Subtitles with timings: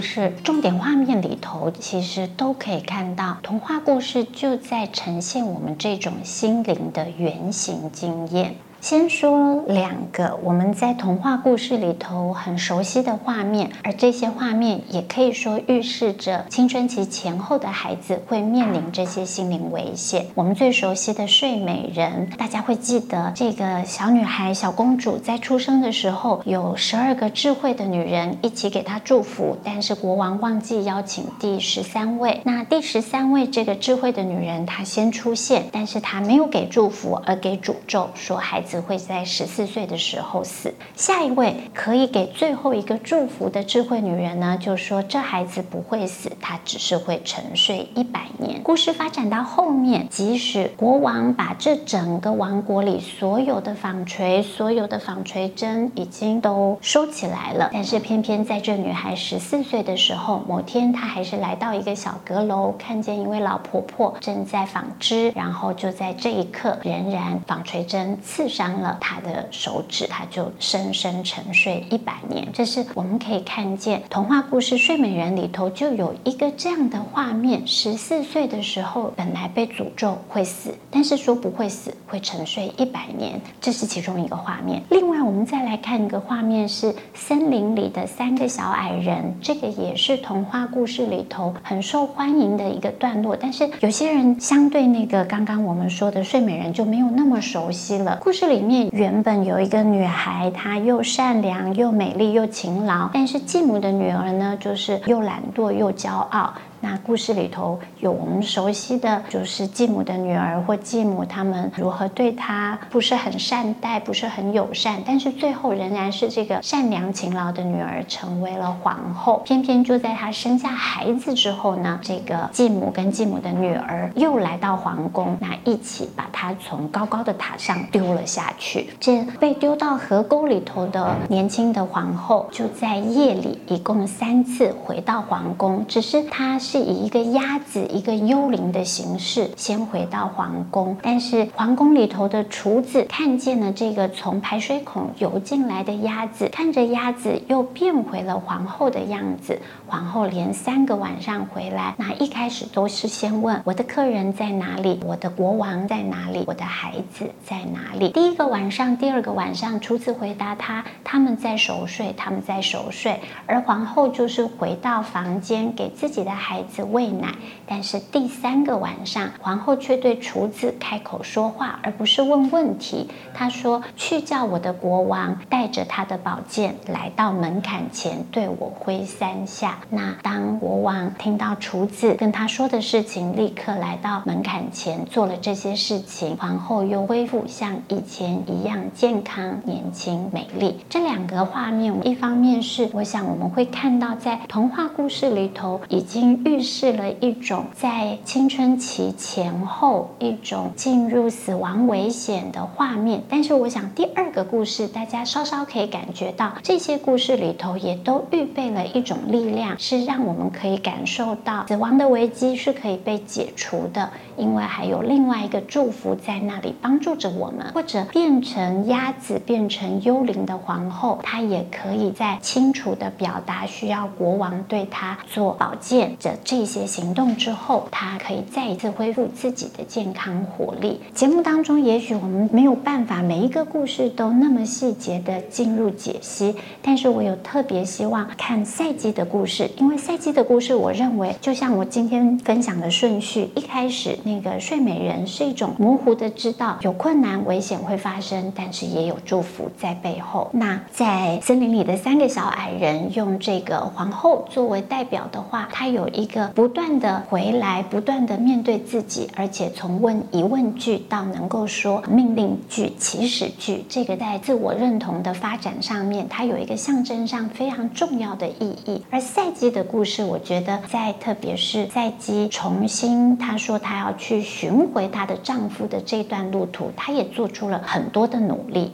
[0.00, 8.56] 是重点画面里头，其实都可以看到，童话故事就在呈现我们这种心灵的原型经验。
[8.80, 20.24] 先说两个我们在童话故事里头很熟悉的画面，而这些画面也可以说预示着青春期前后的孩子会面临这些心灵危险。
[20.34, 32.40] 我们最熟悉的睡美人，大家会记得这个小女孩、小公主在出生的时候，有十二个智慧的女人一起给她祝福，但是国王忘记邀请第十三位。
[32.44, 38.69] 那第十三位这个智慧的女人，她先出现，但是她没有给祝福，而给诅咒，说孩子。
[38.70, 40.72] 只会在十四岁的时候死。
[40.94, 48.62] 下一位可以给最后一个祝福的智慧女人呢，就说这孩子不会死，她只是会沉睡一百年。
[48.62, 68.59] 故事发展到后面，即使国王把这整个王国里所有的纺锤、所有的纺锤针已经都收起来了，但是偏偏在这女孩十四岁的时候，某天她还是来到一个小阁楼，看见一位老婆婆正在纺织，然后就在这一刻，仍然纺锤针刺伤。
[68.60, 72.46] 伤了他的手指，他就深深沉睡一百年。
[72.52, 83.40] 这是我们可以看见童话故事《睡美人》里头就有一个这样的画面：十四岁的时候，本来被诅咒会死，但是说不会死，会沉睡一百年。
[83.62, 84.82] 这是其中一个画面。
[84.90, 89.34] 另外，我们再来看一个画面，是森林里的三个小矮人。
[89.40, 93.34] 这个也是童话故事里头很受欢迎的一个段落。
[93.34, 98.18] 但是有些人相对那个刚刚我们说的《睡美人》就没有那么熟悉了。
[98.20, 106.52] 故事里面原本有一个女孩，她又善良又美丽又勤劳，但是继母的女儿呢，就是又懒惰又骄傲。
[106.82, 119.42] 那故事里头有我们熟悉的，就是继母的女儿或继母他们如何对她不是很善待，不是很友善，但是最后仍然是这个善良勤劳的女儿成为了皇后。
[119.44, 128.88] 偏偏就在她生下孩子之后呢，这个继母跟继母的女儿又来到皇宫，那一起把她从高高的塔上丢了下去。
[128.98, 136.58] 这被丢到河沟里头的年轻的皇后，就在夜里一共三次回到皇宫，只是她。
[136.70, 149.60] 是以一个鸭子、一个幽灵的形式先回到皇宫，但是皇宫里头的厨子看见了这个从排水孔游进来的鸭子，看着鸭子又变回了皇后的样子。
[149.88, 158.10] 皇后连三个晚上回来，那一开始都是先问我的客人在哪里，我的国王在哪里，我的孩子在哪里。
[158.10, 166.59] 第一个晚上、第二个晚上，厨子回答他他们在熟睡，他们在熟睡，而皇后就是回到房间给自己的孩。
[166.60, 167.34] 孩子喂奶，
[167.64, 173.08] 但是第三个晚上，皇后却对厨子开口说话，而不是问问题。
[173.32, 190.78] 她说：“去叫我的国王带着他的宝剑来到门槛前，对我挥三下。”那当国王听到厨子跟他说的事情，立刻来到门槛前做了这些事情，皇后又恢复像以前一样健康、年轻、美丽。
[190.90, 196.49] 这两个画面，一方面是我想我们会看到在童话故事里头已经。
[196.50, 226.39] 预示了一种在青春期前后一种进入死亡危险的画面，但是我想第二个故事大家稍稍可以感觉到，这些故事里头也都预备了一种力量，是让我们可以感受到死亡的危机是可以被解除的，因为还有另外一个祝福在那里帮助着我们， 或者变成鸭子变成幽灵的皇后，她也可以在清楚地表达需要国王对她做保健的。
[226.42, 230.98] 这些行动之后，他可以再一次恢复自己的健康活力。
[231.12, 250.48] 节目当中，也许我们没有办法每一个故事都那么细节的进入解析，但是我有特别希望看赛姬的故事，因为赛姬的故事，我认为就像我今天分享的顺序，一开始那个睡美人是一种模糊的知道有困难危险会发生，但是也有祝福在背后。
[250.52, 256.29] 那在森林里的三个小矮人用这个皇后作为代表的话，它有一。
[256.30, 269.02] 一个不断的回来，不断的面对自己，而且从问疑问句到能够说命令句、祈使句，这个在自我认同的发展上面，它有一个象征上非常重要的意义。
[269.10, 278.92] 而赛姬的故事，我觉得在特别是赛姬重新她说她要去寻回她的丈夫的这段路途，她也做出了很多的努力。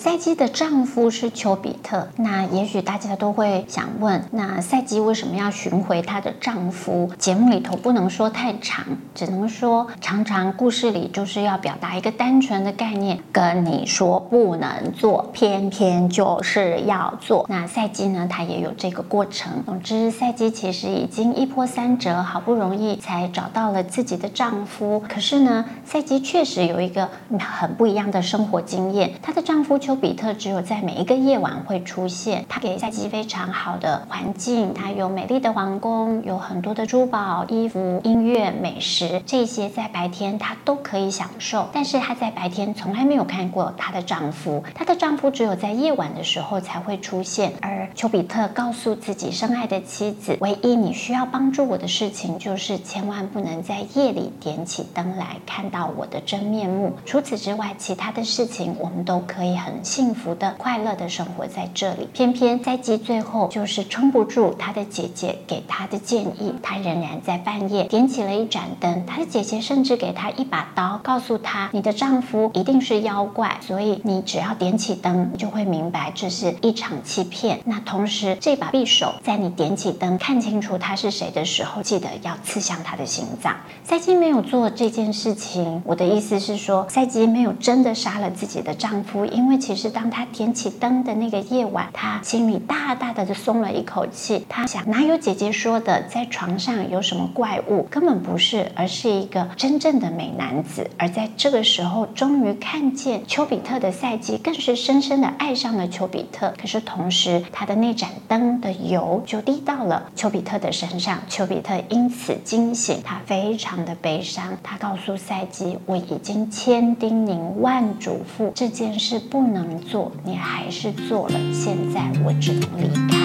[0.00, 2.08] 赛姬的丈夫是丘比特。
[2.16, 7.10] 那也许大家都会想问，那赛姬为什么要寻回她的丈夫？
[7.18, 8.82] 节目里头不能说太长，
[9.14, 17.44] 只能说常常故事里就是要表达一个单纯的概念，跟你说不能做，偏偏就是要做。
[17.50, 19.62] 那赛姬呢，她也有这个过程。
[19.66, 25.02] 总之，赛姬其实已经一波三折，好不容易才找到了自己的丈夫。
[25.06, 27.06] 可是呢，赛姬确实有一个
[27.38, 29.12] 很不一样的生活经验。
[29.20, 41.68] 她的丈夫丘比特只有在每一个夜晚会出现，他给赛姬非常好的环境，他有美丽的皇宫，有很多的珠宝、衣服、音乐、美食，这些在白天她都可以享受。
[41.72, 47.52] 但是她在白天从来没有看过她的丈夫，她的丈夫只有在夜晚的时候才会出现。
[47.60, 56.92] 而丘比特告诉自己深爱的妻子，唯一你需要帮助我的事情，就是千万不能在夜里点起灯来看到我的真面目。
[57.04, 62.08] 除此之外，其他的事情我们都可以很幸福的、快乐的生活在这里。
[62.12, 69.04] 偏偏赛姬最后就是撑不住她的姐姐给她的建议，她仍然在半夜点起了一盏灯。
[69.06, 83.56] 她的姐姐甚至给她一把刀，告诉她：“你的丈夫一定是妖怪，所以你只要点起灯，你就会明白这是一场欺骗。”那同时，这把匕首在你点起灯看清楚他是谁的时候，记得要刺向他的心脏。
[83.84, 94.44] 赛姬没有做这件事情，我的意思是说，赛姬没有真的杀了自己的丈夫，因为其实当他点起灯的那个夜晚，他心里大大的就松了一口气。
[94.48, 97.84] 他想，哪有姐姐说的在床上有什么怪物？
[97.88, 100.90] 根本不是，而是一个真正的美男子。
[100.98, 106.52] 而在这个时候，终于看见丘比特的赛季，更是深深的爱上了丘比特。
[106.60, 114.58] 可是同时，他的那盏灯的油就滴到了丘比特的身上，丘比特因此惊醒，他非常的悲伤。
[114.64, 121.34] 他告诉赛季：“我已经千叮咛万嘱咐，这件事不能做，你还是做了。
[121.52, 123.18] 现在我只能离开。”